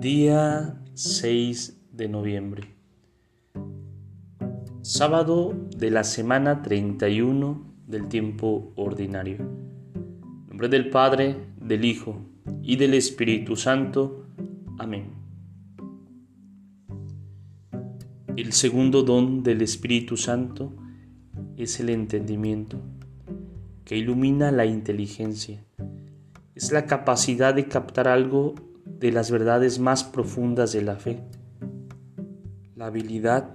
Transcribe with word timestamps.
Día 0.00 0.80
6 0.94 1.78
de 1.92 2.08
noviembre. 2.08 2.74
Sábado 4.80 5.52
de 5.76 5.90
la 5.90 6.04
semana 6.04 6.62
31 6.62 7.74
del 7.86 8.08
tiempo 8.08 8.72
ordinario. 8.76 9.36
En 9.36 10.46
nombre 10.48 10.70
del 10.70 10.88
Padre, 10.88 11.36
del 11.60 11.84
Hijo 11.84 12.16
y 12.62 12.76
del 12.76 12.94
Espíritu 12.94 13.56
Santo. 13.56 14.24
Amén. 14.78 15.10
El 18.38 18.54
segundo 18.54 19.02
don 19.02 19.42
del 19.42 19.60
Espíritu 19.60 20.16
Santo 20.16 20.72
es 21.58 21.78
el 21.78 21.90
entendimiento, 21.90 22.80
que 23.84 23.98
ilumina 23.98 24.50
la 24.50 24.64
inteligencia. 24.64 25.62
Es 26.54 26.72
la 26.72 26.86
capacidad 26.86 27.52
de 27.52 27.68
captar 27.68 28.08
algo 28.08 28.69
de 29.00 29.10
las 29.10 29.30
verdades 29.30 29.78
más 29.78 30.04
profundas 30.04 30.72
de 30.72 30.82
la 30.82 30.96
fe, 30.96 31.20
la 32.76 32.86
habilidad 32.86 33.54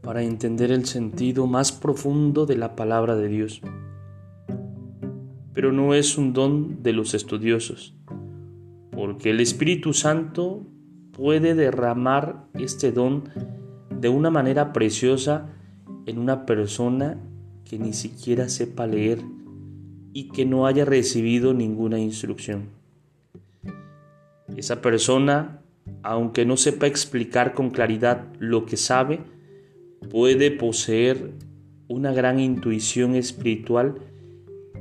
para 0.00 0.22
entender 0.22 0.72
el 0.72 0.86
sentido 0.86 1.46
más 1.46 1.70
profundo 1.70 2.46
de 2.46 2.56
la 2.56 2.74
palabra 2.74 3.14
de 3.14 3.28
Dios. 3.28 3.60
Pero 5.52 5.70
no 5.70 5.92
es 5.92 6.16
un 6.16 6.32
don 6.32 6.82
de 6.82 6.94
los 6.94 7.12
estudiosos, 7.12 7.94
porque 8.90 9.28
el 9.30 9.40
Espíritu 9.40 9.92
Santo 9.92 10.66
puede 11.12 11.54
derramar 11.54 12.46
este 12.54 12.90
don 12.90 13.24
de 14.00 14.08
una 14.08 14.30
manera 14.30 14.72
preciosa 14.72 15.50
en 16.06 16.18
una 16.18 16.46
persona 16.46 17.20
que 17.66 17.78
ni 17.78 17.92
siquiera 17.92 18.48
sepa 18.48 18.86
leer 18.86 19.22
y 20.14 20.28
que 20.28 20.46
no 20.46 20.66
haya 20.66 20.86
recibido 20.86 21.52
ninguna 21.52 21.98
instrucción. 21.98 22.81
Esa 24.56 24.82
persona, 24.82 25.62
aunque 26.02 26.44
no 26.44 26.56
sepa 26.56 26.86
explicar 26.86 27.54
con 27.54 27.70
claridad 27.70 28.26
lo 28.38 28.66
que 28.66 28.76
sabe, 28.76 29.20
puede 30.10 30.50
poseer 30.50 31.32
una 31.88 32.12
gran 32.12 32.38
intuición 32.38 33.14
espiritual 33.14 33.94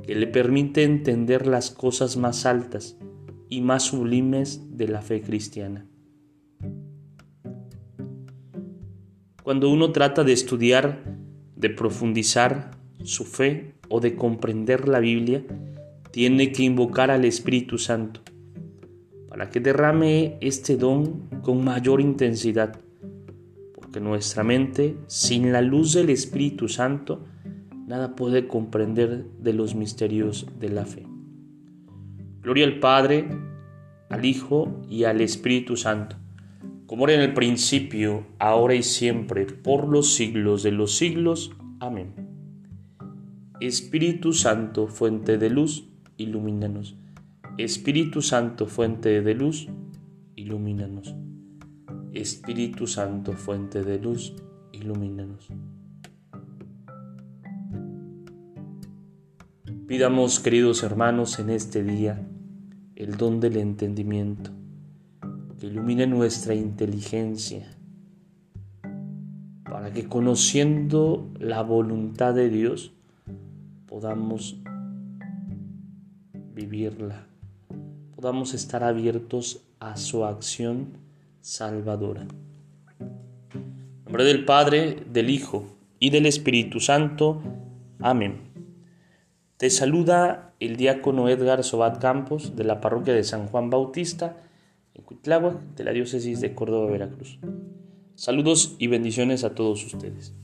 que 0.03 0.15
le 0.15 0.27
permite 0.27 0.83
entender 0.83 1.47
las 1.47 1.71
cosas 1.71 2.17
más 2.17 2.45
altas 2.45 2.97
y 3.49 3.61
más 3.61 3.83
sublimes 3.83 4.61
de 4.77 4.87
la 4.87 5.01
fe 5.01 5.21
cristiana. 5.21 5.85
Cuando 9.43 9.69
uno 9.69 9.91
trata 9.91 10.23
de 10.23 10.33
estudiar, 10.33 11.03
de 11.55 11.69
profundizar 11.69 12.71
su 13.03 13.25
fe 13.25 13.73
o 13.89 13.99
de 13.99 14.15
comprender 14.15 14.87
la 14.87 14.99
Biblia, 14.99 15.43
tiene 16.11 16.51
que 16.51 16.63
invocar 16.63 17.09
al 17.09 17.25
Espíritu 17.25 17.77
Santo 17.77 18.21
para 19.31 19.49
que 19.49 19.61
derrame 19.61 20.37
este 20.41 20.75
don 20.75 21.29
con 21.41 21.63
mayor 21.63 22.01
intensidad, 22.01 22.81
porque 23.73 24.01
nuestra 24.01 24.43
mente, 24.43 24.97
sin 25.07 25.53
la 25.53 25.61
luz 25.61 25.93
del 25.93 26.09
Espíritu 26.09 26.67
Santo, 26.67 27.23
nada 27.87 28.13
puede 28.17 28.49
comprender 28.49 29.23
de 29.39 29.53
los 29.53 29.73
misterios 29.73 30.47
de 30.59 30.67
la 30.67 30.85
fe. 30.85 31.07
Gloria 32.41 32.65
al 32.65 32.79
Padre, 32.81 33.29
al 34.09 34.25
Hijo 34.25 34.81
y 34.89 35.05
al 35.05 35.21
Espíritu 35.21 35.77
Santo, 35.77 36.17
como 36.85 37.07
era 37.07 37.13
en 37.13 37.21
el 37.21 37.33
principio, 37.33 38.25
ahora 38.37 38.75
y 38.75 38.83
siempre, 38.83 39.45
por 39.45 39.87
los 39.87 40.13
siglos 40.13 40.61
de 40.61 40.71
los 40.71 40.97
siglos. 40.97 41.51
Amén. 41.79 42.15
Espíritu 43.61 44.33
Santo, 44.33 44.87
fuente 44.87 45.37
de 45.37 45.49
luz, 45.49 45.87
ilumínanos. 46.17 46.97
Espíritu 47.57 48.21
Santo, 48.21 48.65
fuente 48.65 49.21
de 49.21 49.35
luz, 49.35 49.67
ilumínanos. 50.37 51.13
Espíritu 52.13 52.87
Santo, 52.87 53.33
fuente 53.33 53.83
de 53.83 53.99
luz, 53.99 54.33
ilumínanos. 54.71 55.49
Pidamos, 59.85 60.39
queridos 60.39 60.81
hermanos, 60.83 61.39
en 61.39 61.49
este 61.49 61.83
día 61.83 62.25
el 62.95 63.17
don 63.17 63.41
del 63.41 63.57
entendimiento, 63.57 64.51
que 65.59 65.67
ilumine 65.67 66.07
nuestra 66.07 66.55
inteligencia, 66.55 67.77
para 69.65 69.91
que 69.91 70.07
conociendo 70.07 71.29
la 71.37 71.63
voluntad 71.63 72.33
de 72.33 72.49
Dios 72.49 72.93
podamos 73.87 74.57
vivirla 76.53 77.27
podamos 78.21 78.53
estar 78.53 78.83
abiertos 78.83 79.63
a 79.79 79.97
su 79.97 80.23
acción 80.25 80.89
salvadora. 81.41 82.27
En 82.99 84.03
nombre 84.05 84.23
del 84.23 84.45
Padre, 84.45 85.03
del 85.11 85.31
Hijo 85.31 85.65
y 85.99 86.11
del 86.11 86.27
Espíritu 86.27 86.79
Santo. 86.79 87.41
Amén. 87.99 88.41
Te 89.57 89.71
saluda 89.71 90.53
el 90.59 90.75
diácono 90.75 91.29
Edgar 91.29 91.63
Sobat 91.63 91.99
Campos 91.99 92.55
de 92.55 92.63
la 92.63 92.79
parroquia 92.79 93.15
de 93.15 93.23
San 93.23 93.47
Juan 93.47 93.71
Bautista 93.71 94.37
en 94.93 95.03
Cuitláhuac 95.03 95.59
de 95.75 95.83
la 95.83 95.91
diócesis 95.91 96.41
de 96.41 96.53
Córdoba, 96.53 96.91
Veracruz. 96.91 97.39
Saludos 98.13 98.75
y 98.77 98.85
bendiciones 98.85 99.43
a 99.43 99.55
todos 99.55 99.83
ustedes. 99.83 100.35